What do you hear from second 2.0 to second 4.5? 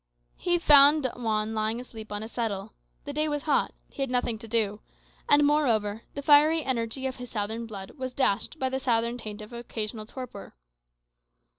on a settle. The day was hot; he had nothing to